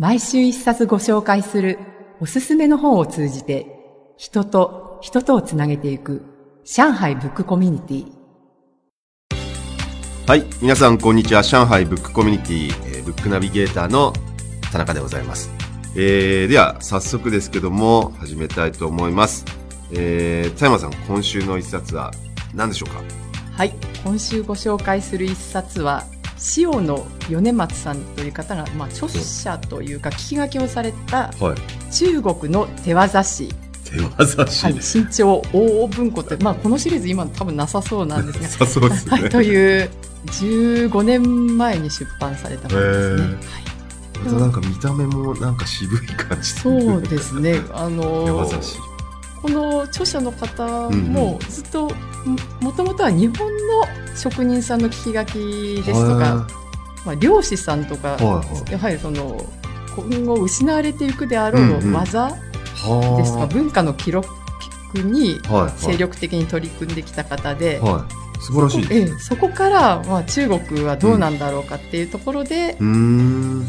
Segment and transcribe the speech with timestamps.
[0.00, 1.76] 毎週一冊ご紹介する
[2.20, 3.66] おすすめの本を通じて
[4.16, 6.22] 人と人とをつなげていく
[6.64, 8.12] 上海ブックコミュニティ
[10.28, 11.42] はい、皆さんこんにちは。
[11.42, 14.12] 上海ブックコミュニティ、えーブックナビゲーターの
[14.70, 15.50] 田中でございます。
[15.96, 19.46] えー、では、早速ですけども、始めたいと思います。
[19.90, 22.12] えー、田山さん、今週の一冊は
[22.54, 23.02] 何でしょうか？
[23.56, 23.72] はい
[24.04, 26.04] 今週ご紹介する一冊は
[26.56, 31.92] 塩野米松さんという方が、まあ、著者というか聞き書きをされたはい。
[31.92, 33.48] 中国の手技師、
[33.84, 34.92] 手技師はい、です。
[34.92, 39.20] 新潮大文庫って、まあ、このシリーズ今多分なさそうなんですがさそうですね。
[39.20, 39.90] はい、という
[40.26, 43.22] 15年前に出版されたものですね。
[43.22, 43.68] はい
[44.24, 47.60] またなんか見た目もなんか渋い感じそうですね。
[47.72, 48.78] あ手の技師。
[49.42, 51.90] この著者の方もずっとも
[52.60, 56.46] もともとは日本の職人さんの聞き書きですとか、
[57.06, 58.16] まあ、漁師さんとか、
[58.70, 59.44] やはりその
[59.96, 64.28] 今後失われていくであろう技はですとか、文化の記録
[64.94, 65.40] に。
[65.76, 68.40] 精力的に取り組んできた方で、はい。
[68.40, 68.94] 素晴らしいです。
[68.94, 73.68] ええ、そこから、まあ、中国はどうなんだろうかっていうところで、うーん。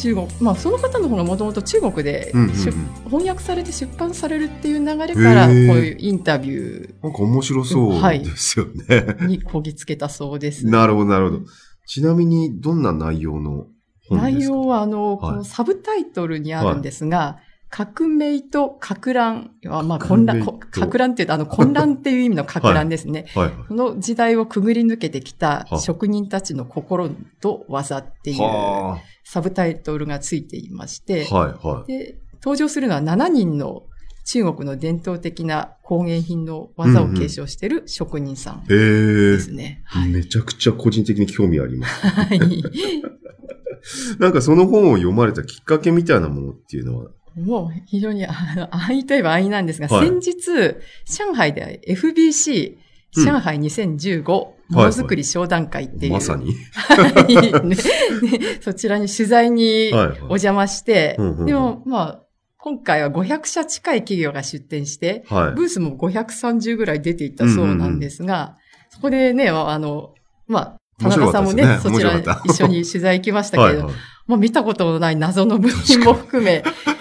[0.00, 2.72] 中国、まあ、その方の方がもともと中国でうんうんうん出
[3.04, 8.72] 翻訳されて出版されるっていう流れから、こういうインタビュなんか面白そうですよね。
[8.88, 10.66] ーにこぎつけたそうです。
[10.66, 11.42] なるほど、なるほど。
[11.86, 13.66] ちなみに、どんな内容の
[14.10, 17.38] 内容は、あの、はいこのサブタイトルにあるんですが、
[17.70, 23.26] 革命と革乱は、まあ、混乱、革乱っていうと、あの、混乱っていう意味の革乱ですね。
[23.34, 23.50] はい。
[23.68, 28.98] この時代をくぐり抜けてきたは職人たちの心と技っていうは
[29.30, 31.34] サブタイトルがついていまして、あ。
[31.34, 31.92] はい、はい。
[31.92, 33.84] で、登場するのは7人の
[34.24, 39.38] 中国の伝統的な工芸品の技を継承している職人さんで。
[39.38, 39.82] すね。
[39.84, 40.10] はい。
[40.10, 42.06] めちゃくちゃ個人的に興味あります。
[42.08, 42.40] はい。
[44.18, 52.80] なんかその本を読まれたきっかけみたいなものっていうのは、もう非常に、あの、安易といえば安易なんですが、はい先日、上海で FBC、うん
[53.12, 56.54] 上海2015ものづくり商談会っていう、まさに。
[56.72, 57.34] はい。
[57.34, 57.52] ね。
[57.70, 58.58] ね。
[58.60, 62.22] そちらに取材にお邪魔して、でも、まあ、
[62.58, 65.52] 今回は500社近い企業が出展して、はい。
[65.52, 68.56] ブースも530ぐらい出ていったそうなんですが、
[68.90, 70.14] そこでね、あの、
[70.46, 71.78] まあ、田中さんもね、ね。
[71.82, 73.94] そちら一緒に取材行きましたけれど、 はいはい。
[74.26, 76.62] まあ見たことのない謎の部品も含め、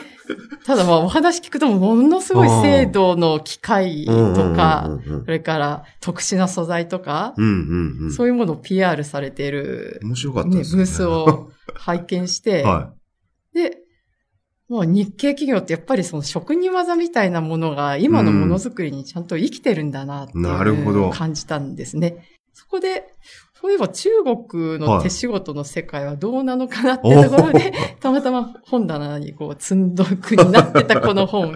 [0.69, 8.11] ただまあお話聞くとものすごい精度の機械とか、それから特殊な素材とか、うんうんうん。
[8.11, 10.83] そういうものを PR されている、面白かったね、ですね。
[10.83, 12.93] ブースを拝見して、 は
[13.51, 13.79] で、
[14.67, 20.33] もう日系企業ってやっぱりその職人技みたいなものが今のものづくりにちゃんと生きてるんだなって
[21.17, 22.27] 感じたんですね。
[22.53, 23.05] そこで、
[23.61, 31.49] そういえば中国の手仕事の世界はどうなのかなっていうところで、 たまたま本棚にこう積んどくになってたこの本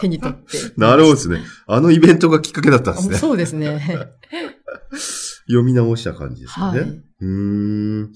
[0.00, 0.56] 手に取って。
[0.56, 0.60] い。
[0.78, 1.40] なるほどですね。
[1.66, 3.16] あのイベントがきっかけだったんですね。
[3.18, 3.78] そうですね。
[5.46, 6.80] 読み直した感じですよね。
[6.80, 6.90] はい。
[6.90, 7.26] うー
[8.06, 8.12] ん。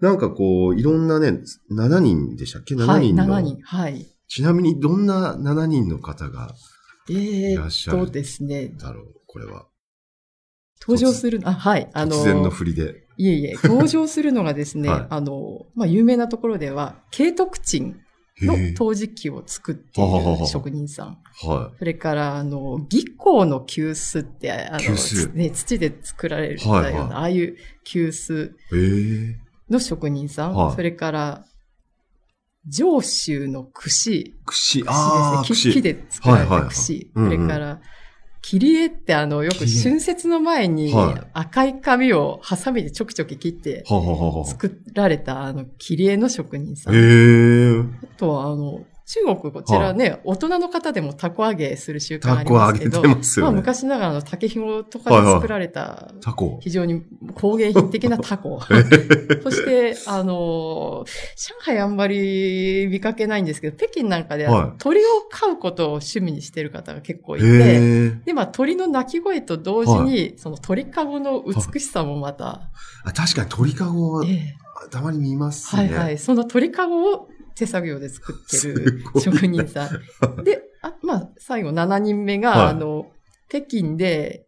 [0.00, 3.58] なんかこう、いろんなね、7人でしたっけ ?7 はい、人の、7人。
[3.62, 4.06] はい。
[4.28, 6.54] ちなみにどんな7人の方が
[7.10, 7.16] えー
[7.52, 8.02] いらっしゃる？
[8.02, 9.66] っとですね、だろうこれは。
[10.80, 13.06] 登場する、あ、はい、あの、突然の振りで。
[13.16, 18.00] いえいえ、登場するのがですね、 はいあの、まあ、有名なところでは、慶徳鎮
[18.40, 21.18] の陶磁器を作っている職人さん。
[21.46, 28.52] はそれから、あの、技工の急須って、あの、ね、土で作られたような、はいはいああいう急須。
[29.68, 30.54] の職人さん。
[30.54, 31.44] はいそれから、
[32.66, 34.34] 上州の串。
[34.44, 35.72] 串、串ああ、ですね。
[35.72, 37.10] 木木で作られた串。
[37.14, 37.80] それから、
[38.42, 43.84] 切り絵ってあの、よく春節の前にはい赤い紙をハサミでちょきちょき切って。
[44.46, 46.94] 作られたあの、切り絵の職人さん。
[46.94, 47.80] へえ。
[47.80, 47.84] あ
[48.16, 53.50] とはあの、中国こちらね、大人の方でもタコ揚げする習慣ありますけど、てますまあ。
[53.50, 56.60] 昔ながらの竹紐とかで作られたタコ。
[56.62, 57.02] 非常に
[57.34, 58.60] 工芸品的なタコ。
[59.42, 61.04] そして、あの、
[61.36, 68.10] 上海あんまり見かけないんですけど、北京なんかでははい鳥を飼うことを趣味にしてる方が結構いへて、え。
[68.26, 72.70] で、まあ鳥の鳴き声と同時に、その鳥かごの美しさもまた、
[73.02, 75.82] あ確かに鳥かごはええたまに見ますね。
[75.82, 76.18] はいはい。
[76.18, 77.28] その鳥かごを
[77.60, 79.90] 手作業で作ってする職人さん。
[80.42, 83.10] で、あまあ、最後7人目が、はいあの、
[83.48, 84.46] 北京で、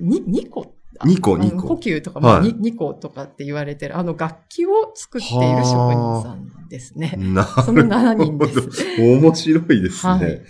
[0.00, 0.74] に、2個？
[1.04, 7.14] 二個二個呼吸とか、まあはいに2個とかって言われてる、あの楽器を作っている職人さんですね。
[7.18, 8.96] なその7人です。
[8.96, 9.02] ど。
[9.02, 10.12] 面白いですね。
[10.12, 10.42] はい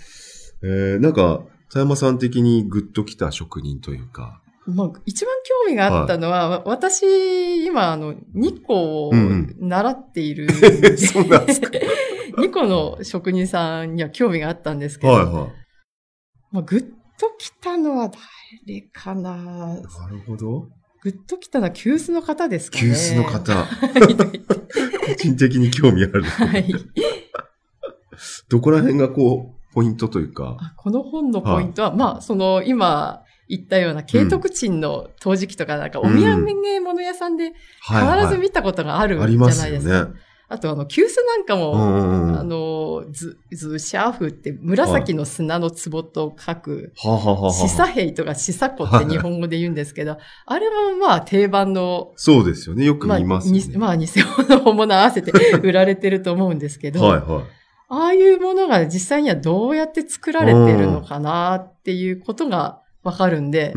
[0.63, 5.35] えーなんか、田山さん的にグッときた職人というか、まあ、一番
[5.67, 9.13] 興味があったのは、私、今、あの、2個を
[9.59, 11.71] 習っているんで、 そうなんですか
[12.39, 15.53] 2個の職人さんには興味があったんですけど、はいはい。
[16.51, 16.83] まあ、ぐっ
[17.19, 18.11] と来たのは
[18.67, 19.77] 誰かなな
[20.09, 20.69] るほど。
[21.03, 22.85] ぐっと来たのは急須の方ですかね。
[22.85, 23.53] 急須の方。
[23.55, 23.67] は
[24.33, 24.41] い
[25.07, 26.23] 個人的に興味ある。
[26.23, 26.75] はい。
[28.49, 30.57] どこら辺がこう、ポイントというか。
[30.61, 36.45] あこの本のポイントは、まあ、その、今言ったような慶徳鎮の陶磁器とか、なんか、お土産
[36.81, 37.53] 物屋さんで
[37.83, 40.05] 必ず見たことがあるじゃないですか。
[40.07, 40.13] ね。
[40.47, 42.39] あと、あの、急須なんかも、うん。
[42.39, 52.85] あの、ず、ずシャーフって紫の砂の壺と書く、シサヘイとかシサコって日本語で言うんですけど、あれはまあ定番の、そうですよね。
[52.85, 53.61] よくまあ、見ますよね。
[53.67, 54.07] にまあ偽
[54.49, 55.33] 物、本物合わせて
[55.63, 57.45] 売られてると思うんですけど、はいはい。
[57.89, 63.73] ああいうものが実際にはどうやって作られてるのかなっていうことがわかるんで、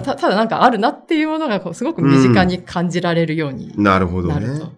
[0.00, 4.34] たただなんかあるなっていうものがこうすごく身近に感じられるようになるほどね。
[4.34, 4.72] なると。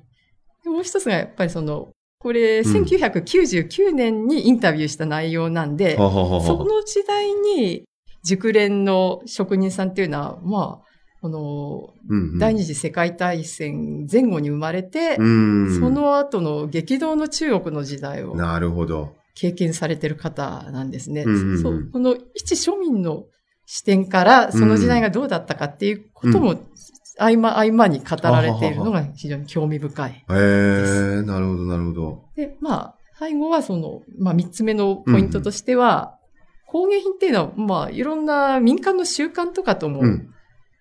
[0.64, 7.84] でもう一つがやっぱりその、これ、うん1999年にインタビューした内容なんで、はあはあはあその時代に
[8.22, 10.86] 熟練の職人さんっていうのは、まあ、
[11.22, 15.78] この、うんうん第二次世界大戦前後に生まれて、うん。
[15.80, 19.14] その後の激動の中国の時代をなるほど。
[19.36, 21.22] 経験されてる方なんですね。
[21.22, 23.26] うんうんうんそうこの一庶民の
[23.66, 26.56] 視点からその時代がどうだったかっていうことも、
[27.18, 30.10] 合間合間に語られているのが非常に興味深い。
[30.10, 32.24] へえ、なるほどなるほど。
[32.34, 36.18] で、まあ、最後はその、まあ三つ目のポイントとしては、
[36.66, 40.32] 工芸品っていうのは、まあいろんな民間の習慣とかともうん。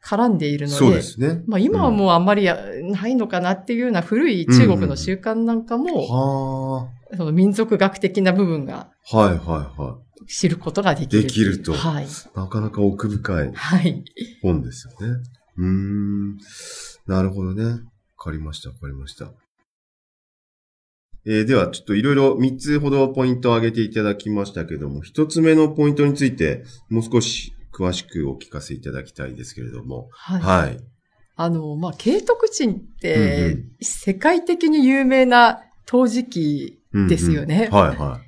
[0.05, 1.41] 絡んでいるので、そうですね。
[1.47, 9.17] まあ今はもうあんまりやないのかなっていうような古い中国の習慣なんかも、はその民族学的な部分があ。
[9.17, 11.23] はいはいは知ることができる。
[11.23, 12.05] できるとはい。
[12.05, 12.07] い。
[12.35, 14.03] なかなか奥深いはい。
[14.43, 15.17] 本ですよね。
[15.57, 16.37] うーん。
[17.07, 17.63] なるほどね。
[17.63, 17.79] わ
[18.17, 19.31] かりました、わかりました。
[21.27, 30.07] えーでは、ちょっといろいろ3つほどポイントを挙げていただきましたけども、1つ目のポイントについて、もう少し詳しくお聞かせいただきたいですけれども。
[30.11, 30.41] はい。
[30.41, 30.77] はい。
[31.35, 36.79] あの、まあ、慶徳鎮っうんてう、世界的に有名な陶磁器
[37.09, 37.69] ですよね。
[37.71, 38.21] うんうんはいは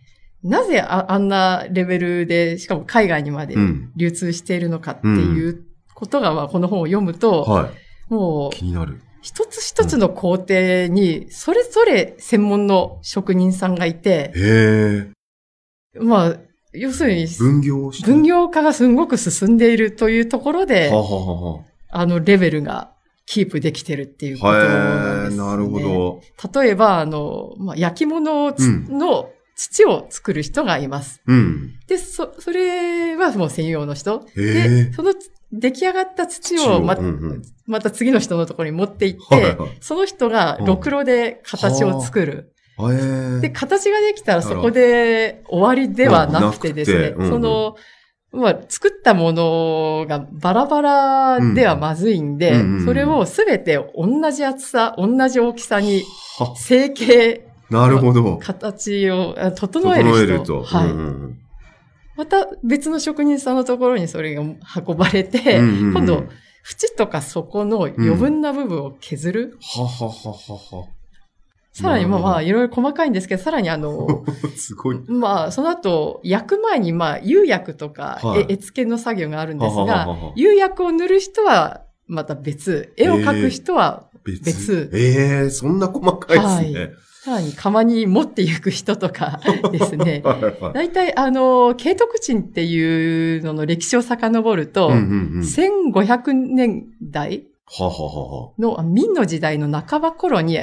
[0.44, 3.58] なぜああんなレベルで、しかも海外にまでい。
[3.58, 3.92] うん。
[3.96, 5.66] 流通しているのかっていう
[5.96, 7.72] ことが、まあこの本を読むと、は
[8.10, 8.14] い。
[8.14, 9.02] もう、気になる。
[9.22, 15.12] 一つ一つの工程に、それぞれ専門の職人さんがいて、へ
[15.96, 16.00] え。
[16.00, 16.38] まあ、
[16.80, 21.64] 要するに、分業分業化がすごく進んでいるというところでは、ははは。
[21.90, 22.92] あのレベルが
[23.26, 25.38] キープできてるっていうことなんです、ね。
[25.38, 25.80] なるほ。
[25.80, 26.22] ど。
[26.62, 31.22] 例えば、あの、まあ、焼き物の土を作る人がいます。
[31.28, 31.74] うん。
[31.88, 34.26] で、そ、それはもう専用の人。
[34.36, 34.94] へで、え。
[34.94, 35.14] その
[35.52, 42.54] 出来上がった土をま、うんうんまた次の人のところに持って行って、はいはいその人がろくろで形を作る。
[43.42, 47.76] で、形ができたらそこで終わりではなくてですね、うんうんうんその、
[48.34, 56.04] まあ、作ったものがバラバラではまずいんで、うんうんうんそれをすべて同じ厚さ、同じ大きさに
[56.38, 58.38] は、成形、なるほど。
[58.38, 60.14] 形をあ整える人。
[60.14, 60.64] 整えると。
[60.64, 60.90] はい。
[60.90, 61.40] うんうん
[62.16, 66.24] また別の職人さんのところにそれが運ばれて、うんうんうん今度、
[66.64, 69.58] 縁とか底の余分な部分を削る。
[69.62, 70.88] ははははは。
[71.82, 74.26] さらに、まあまあ、いろいろ細かいんですけど、さらにあの、
[74.58, 75.00] すごい。
[75.08, 84.44] まあ、その後、焼く前に、まあ、釉薬とか、はいえ絵付けの作業があるんですはははが、は釉薬を塗る人はまた別、絵を描く人は別。
[84.44, 86.90] 別ええそんな細かいですね。
[87.24, 89.40] さらに窯に持っていく人とか
[89.72, 90.22] ですね。
[90.26, 90.74] はいはい。
[90.74, 95.04] 大体、あの、慶徳鎮っていうのの歴史を遡ると、うんうんう
[95.40, 95.42] ん。
[95.42, 98.52] 1500年代はははは。
[98.58, 100.58] の明の時代の半ば頃に、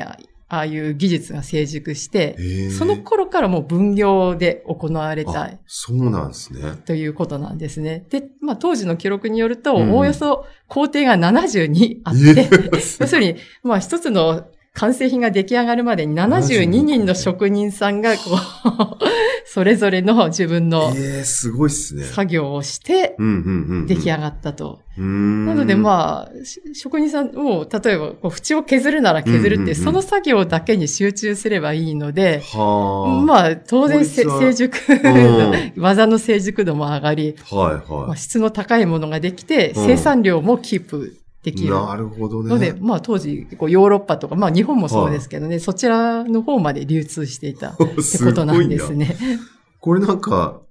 [0.54, 2.70] ああいう技術が成熟して。
[2.70, 6.76] その頃からもう分業で行われたあそうなんですね。
[6.84, 8.04] ということなんですね。
[8.11, 12.70] で、まあ当時の記録によると、うんおおよそ工程が72あって、ええ
[13.00, 18.38] 要するに、まあ一つの完成品が出来上がるまでに72人の職人さんが、こう、
[19.47, 22.02] それぞれの自分のええすごいっすね。
[22.02, 23.14] 作業をして。
[23.87, 24.81] 出来上がったと。
[24.97, 33.25] なのでまあ、し職人さんも、例えば、こう縁を削るなら削るって、その作業だけに集中すればいいので、はあ。
[33.25, 35.00] まあ、当然成熟う
[35.81, 41.68] 技の成熟度も上がり、はいまあ、は質の高いものができて、うん生産量もキープできい。
[41.68, 41.74] る。
[41.74, 42.48] なるほどね。
[42.48, 48.94] ので、まあ当時、こうヨーロッパとか、まあ日本もそうですけどね、そちらの方まで流通していたってすことなんです。
[48.94, 49.16] ね。
[49.80, 50.62] これなんか、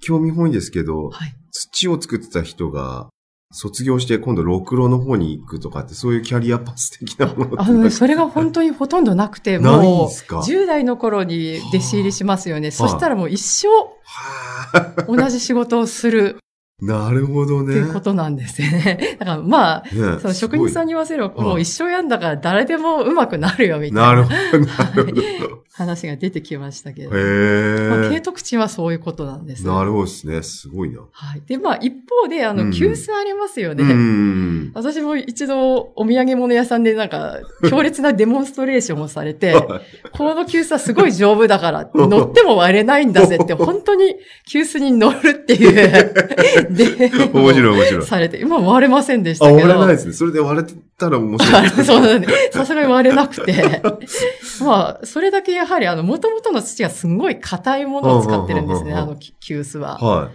[0.00, 1.34] 興味本位ですけど、はい。
[1.50, 3.08] 土を作ってた人が、
[3.56, 12.70] 卒業して今度、ろくろの方に行くとかって、そういうキャリアパス的なものってあの、それが本当にほとんどなくて、 もう、すか？10代の頃に弟子入りしますよね。
[12.70, 16.38] そしたらもう一生はあ、同じ仕事をする
[16.80, 17.72] なるほどね。
[17.72, 19.16] っていうことなんですよね。
[19.20, 25.64] だからまあ、ねその職人さんに言わせれば、もう一生やんだから誰でも上手くなるよみたいななるほど、なるほど。
[25.74, 27.10] 話が出てきましたけど。
[27.10, 28.08] まあ、へえ。
[28.10, 29.66] 慶徳地はそういうことなんです。
[29.66, 30.42] なるほどですね。
[30.42, 31.00] すごいな。
[31.10, 31.42] はい。
[31.46, 33.82] で、まあ一方で、あの、うん急須ありますよね。
[33.82, 34.70] うん。
[34.74, 37.38] 私も一度お土産物屋さんでなんか
[37.68, 39.54] 強烈なデモンストレーションをされて、
[40.12, 44.16] この急須はすごい丈夫だから、乗っても割れないんだぜって、本当に
[44.48, 48.06] 急須に乗るっていう、で、 面白い面白い。
[48.06, 49.68] されて、今割れませんでしあ、たけど。
[49.68, 50.12] 割れないですね。
[50.12, 51.70] それで割れてたら面白い。
[51.84, 53.82] そうなんで、さすがに割れなくて。
[54.64, 59.98] まあ、それだけやはり、あの、元々の土がすんごい硬いものを使ってるんですね、あの、急須は。
[59.98, 60.30] は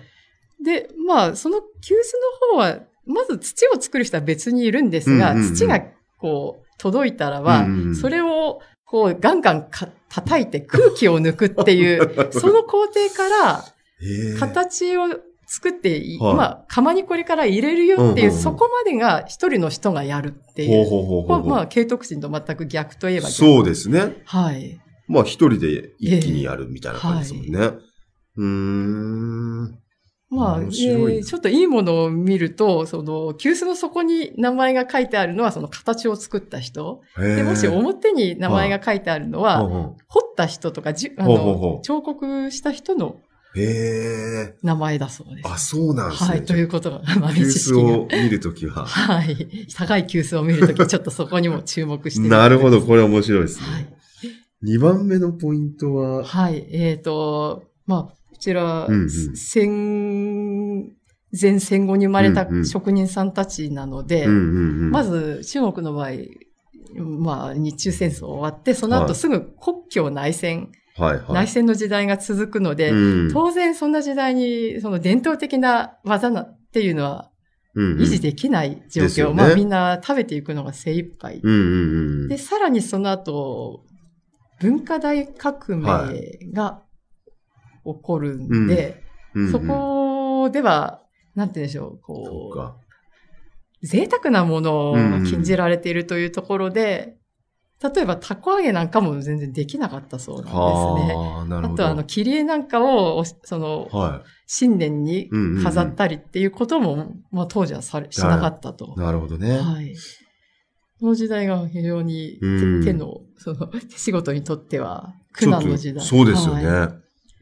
[0.64, 1.98] で、まあ、その急須
[2.52, 5.82] の方は、まず土を作る人は別にいるんですが、土が
[6.18, 13.66] こう、届いたらば、うんうんうんそれを、こう、ガンガンか叩いて空気を抜くっていう、 その工程から。
[14.40, 15.08] 形を
[15.52, 20.86] 作ってい、はいまあ、釜にこれから入れるよっていう、うんうんうんそこまでが一人の人がやるっていう。
[20.86, 21.42] ほうほうほうほうほう。
[21.42, 23.34] これまあ、慶徳人と全く逆といえば逆。
[23.34, 24.22] そうですね。
[24.26, 24.80] はい。
[25.08, 27.80] まあ一人で一気にやるみたいな感じですもんね。
[28.38, 29.80] うーん。
[30.30, 37.02] まあ、面白いえーちょっといいものを見ると、その、急須の底に名前が書いてあるのは、その形を作った人。
[37.18, 43.22] で、もし表に名前が書いてあるのは、ほうほ彫った人とか、じあの彫刻した人の
[43.56, 44.56] うへえ。
[44.62, 45.48] 名前だそうです。
[45.48, 46.30] あ、そうなんですね。
[46.30, 48.00] はい、ということが、豆急知識須が。
[48.00, 48.86] を見るときは。
[48.86, 49.68] はい。
[49.76, 56.68] 高い急須を見るとき、ちょっとそこにも注目して なるほど、これ面白いですはい番目のポイントは、はい。
[56.72, 60.96] えっ、と、まあ、こちら、うんうん戦
[61.40, 64.92] 前戦後に生まれた職人さんたちなので、うんうんうん。
[64.92, 66.10] まず中国の場合、
[66.96, 71.34] まあ、日中戦争終わって、そのはい後すぐ国境内戦、はいはい。
[71.34, 77.32] 内戦の時代が続くので、うん当然そんな時代に、その伝統的な技なっていうのは
[77.76, 79.04] うんうん維持できない状況。
[79.04, 81.40] ですよねまあみんな食べていくのが精一杯。
[81.42, 82.28] うんうんうん。
[82.28, 83.86] で、さらにその後、
[84.60, 86.82] 文化大革命が
[87.86, 89.04] 起こるんで、
[89.34, 91.04] うんうんそこでは、
[91.36, 92.76] なんて言うんでしょう、こか。
[93.82, 97.19] う、贅沢なものうんうんが禁じられているというところで、
[97.82, 100.60] 例えば、たこ揚げなんかも全然できなかったそうなんですね。
[101.16, 101.84] はあ、なるほど。
[101.86, 109.00] あと、あの、切り絵なんかを、おその、は新年にうんうんうん飾ったりっていうことも、まあ、当時はされしなかったとい。。
[109.00, 109.58] なるほどね。
[109.58, 109.96] はい。
[111.00, 112.38] この時代が非常に
[112.84, 116.06] 手の、その、手仕事にとっては苦難の時代。
[116.06, 116.68] そうですよね。
[116.68, 116.88] はい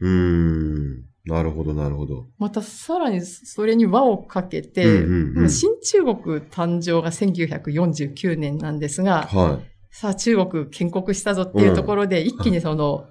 [0.00, 1.08] うーん。
[1.24, 2.26] なるほど、なるほど。
[2.38, 13.06] またさらにそれに輪をかけて、うんうんうん新中国誕生が1949年なんですが、はさあ中国建国したぞっていうところで、一気にその、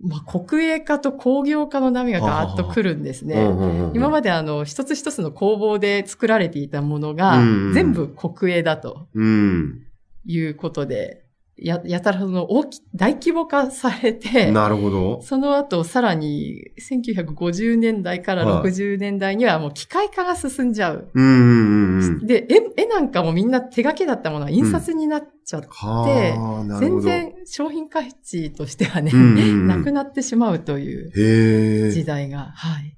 [0.00, 3.26] まあ、国営化と工業化の波がガーッと来るんですい。
[3.28, 3.90] ね。
[3.94, 7.40] 今まであの、一つ一つの工房で作られていたものが
[7.72, 9.82] 全部国営だとうん。
[10.24, 11.24] いうことで、
[11.56, 15.22] や、やたらその大き、大規模化されて、なるほど。
[15.22, 21.10] その後、さらに、1950年代からはい60年代にはもう機械化が進んじゃう。
[21.12, 22.26] うんうんうんうん。
[22.26, 27.00] で、絵、絵なんかもみんな手書きだったものが印刷になっちゃって、はあ、なるほど。
[27.00, 31.90] 全然商品価値としてはね、うんうんうん なくなってしまうという。
[31.92, 32.96] 時代が、はい。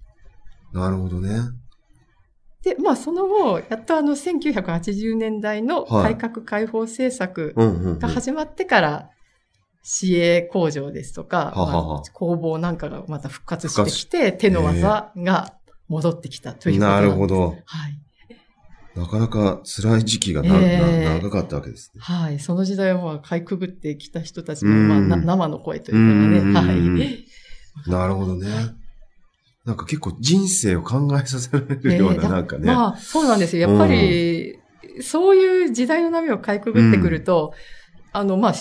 [0.73, 1.31] なるほどね。
[2.65, 7.55] で、まあその後、やっとあの1980年代の改革開放政策。
[8.01, 9.11] が始まってから、
[9.83, 15.55] 市営工場ですとか、はははまあ工房なんかがまた復活してきて、手の技が
[15.89, 17.57] 戻ってきたということななんでするほど。
[17.67, 18.01] はい。
[18.97, 22.01] なかなか辛い時期がな、ええな長かったわけですね。
[22.01, 22.39] はい。
[22.39, 27.07] その時代をまあ、かいくぐってきた人たちの、うんまあ、な生の声といううんかね、うんは
[27.87, 27.91] い。
[27.91, 28.49] なるほどね。
[29.65, 32.67] なんか結構人生を考えさせられるような、ええなんかね。
[32.67, 33.69] まあ、そうなんですよ。
[33.69, 34.59] やっぱり、
[35.01, 37.55] そういう時代の波をかいくぐってくると、
[38.13, 38.55] あの、まあ、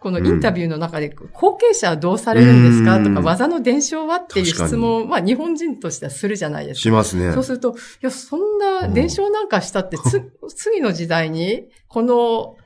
[0.00, 2.98] このインタビューの中で、後継者はどうされるんですか？
[2.98, 6.82] とか、うん技の伝承はっていう質問を、まあ、日本人としてはするじゃないですか。
[6.82, 7.32] しますね。
[7.32, 12.56] そうすると、いや、そんな伝承なんかしたって、つ、 次の時代に、この、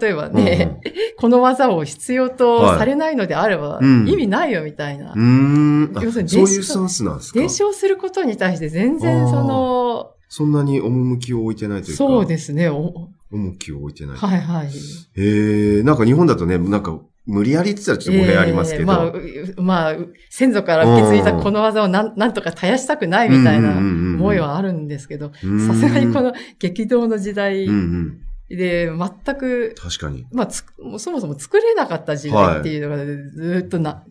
[0.00, 0.80] 例えばね、
[1.18, 5.12] この技を必要とされないのであれば、うん意味ないよみたいな。
[5.14, 5.20] うん。
[5.20, 5.98] うーん。
[5.98, 7.38] あ要するにそういうスタンスなんですか？
[7.38, 11.98] 伝承することに対して全然その、そんなに趣を置いてないというか。
[11.98, 12.68] そうですね。
[12.68, 14.16] お重きを置いてない。
[14.16, 14.68] はいはい。
[14.68, 18.84] へえ、なんか日本だとね、なんか無理やりって言ったらちょっと語弊ありますけど。
[18.84, 19.96] えーまあう、まあ、
[20.30, 28.18] 先祖から受け継いだこの技をなんなんとか絶やしたくないみたいな思いはあるんですけど、うんさすがにこの激動の時代うんうん。
[28.48, 30.26] で全く、確かに。
[30.32, 30.64] まあつ
[30.98, 34.04] そもそも作れなかった時代っていうのがずっとな、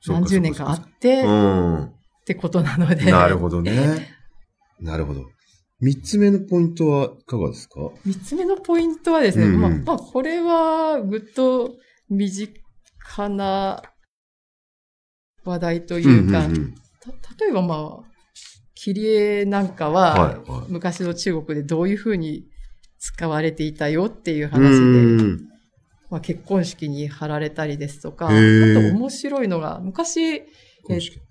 [0.00, 1.92] そうか何十年かあって、っうん。
[2.24, 3.10] てことなので。
[3.10, 4.08] なるほどね。
[4.80, 5.24] なるほど。
[5.80, 7.80] 三つ目のポイントはいかがですか？
[8.04, 11.74] 三つ目のポイントはですね、うんうんまあ、まあ、これはぐっと
[12.08, 12.54] 身近
[13.30, 13.82] な
[15.44, 17.10] 話題というか、んんんた
[17.44, 18.10] 例えばまあ、
[18.74, 22.46] 切り絵なんかは、はいはい昔の中国でどういうふうに
[23.06, 25.48] 使われていたよっていうう話で、ん。
[26.10, 30.42] まあ、結婚式に貼られたりですとか、あと面白いのが、昔、えっ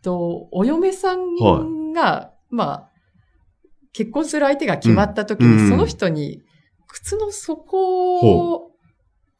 [0.01, 2.89] と、お嫁さんが、まあ、
[3.91, 6.43] 結婚する相手が決まった時に、その人に、
[6.87, 8.71] 靴の底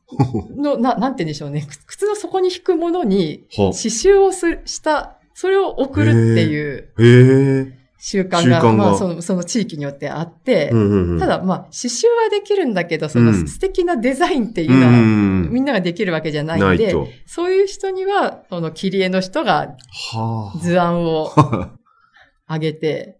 [0.56, 1.66] の、な、なんて言うんでしょうね。
[1.68, 3.66] 靴靴の底に引くものに、は。
[3.68, 7.75] 刺繍をすした、それを送るっていうへえ。
[8.08, 17.08] 習慣が、まあ、その、その地域によってあって、うんうんうんた、だ、まあ、刺繍はできるんだけど、そのうん素敵なデザインっていううのは、んみんなができるわけじゃないんで、ないと。
[17.26, 19.76] そういう人には、その切り絵の人が
[20.14, 21.72] は図案を あ。
[22.48, 23.18] 上げて、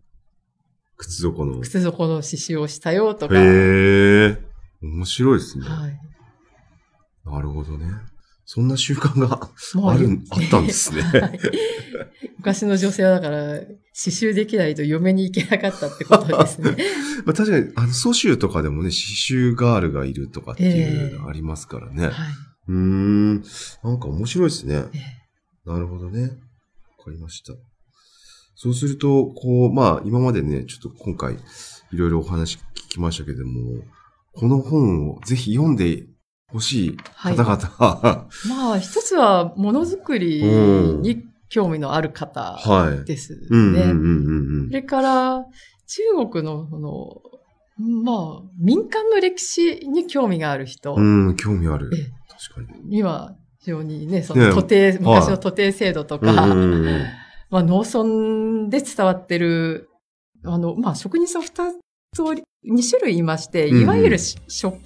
[0.98, 1.58] 靴底の。
[1.58, 4.38] へ靴底の刺繍をしたよとか、え。
[4.84, 5.66] 面白いですね。
[5.68, 6.00] はい。
[7.26, 7.88] なるほどね。
[8.46, 9.50] そんな習慣が
[9.90, 11.02] ある、あったんですね。
[11.20, 11.40] はい
[12.46, 16.78] 昔の女性はだから、刺繍できないと嫁に行けなかったってことですね。
[17.26, 22.06] まあ確かに、あの、蘇州とかでもね、刺繍ガールがいるとかっていうのありますからね。
[22.06, 22.14] はい。
[22.68, 23.44] うーん。
[23.84, 24.84] なんか面白いですね。
[24.94, 25.00] え
[25.68, 26.22] なるほどね。
[26.22, 26.28] わ
[27.06, 27.54] かりました。
[28.56, 33.84] そうすると、こう、まあ、今までね、ちょっと今回、いろいろお話聞きましたけども、
[34.34, 36.06] この本をぜひ読んで
[36.52, 42.60] ほしい方々、は まあ、一つはものづくりに興味のある方
[43.04, 43.06] い。
[43.06, 43.94] ですね。
[44.68, 45.46] それから、
[45.88, 47.22] 中国の、この、
[47.78, 51.28] まあ、民間の歴史に興味がある人うん。
[51.28, 52.12] うん、興味あるええ。
[52.52, 52.90] 確かに。
[52.90, 57.06] には、非常にね、そねの徒弟、昔の徒弟制度とか、うんうんうんうん
[57.50, 59.90] まあ、農村で伝わってる、
[60.44, 61.74] あの、まあ、職人さん二
[62.14, 64.78] つおり、二種類いまして、いわゆるし職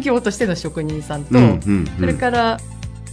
[0.00, 2.58] 業としての職人さんと、うんうんうんそれから、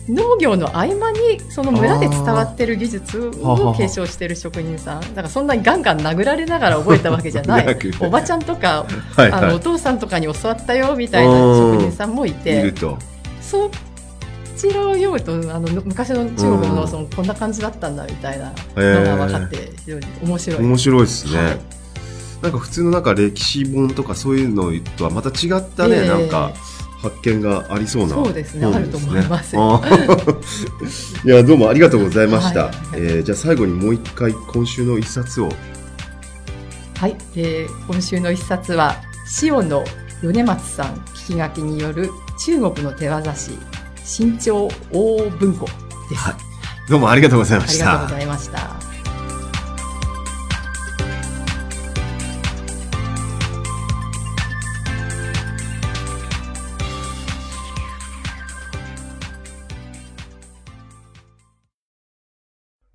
[0.10, 5.02] 農業の合間に、その村で伝わってる技術を継承してる職人さん。
[5.02, 7.78] だからそんなにガンガン殴られながら覚えたわけじゃない。
[8.02, 12.98] おばちゃんとか、はいあの、おは父さんとかに教わったよ、みたいな職人さんもいて、と。
[13.42, 13.70] そ
[14.58, 20.60] ちらを読むと、あの、昔の中国の農村、こんな感じだったんだ、みたいなのが分かって、非常に面白い。
[20.60, 21.38] 面白いですね。
[21.38, 21.81] はい
[22.42, 26.54] なんか普通のなんか歴史本とかそういうのとはまた違ったね、ええなんか
[27.02, 29.56] 発見がありそうなそうですね本あると思います
[31.26, 32.66] いや、どうもありがとうございました。
[32.66, 35.50] はいえーじゃあ最後にもう一回今週の一冊を。
[37.00, 38.98] はい、えー今週の一冊は
[39.42, 39.84] 塩野
[40.22, 42.12] 米松さん聞き書きによる
[42.46, 43.58] 中国の手技師
[44.04, 45.66] 新潮大文庫
[46.10, 46.22] です。
[46.22, 46.36] はい
[46.88, 48.16] どうもありがとうございましたありがとうご。
[48.16, 48.91] ざいました。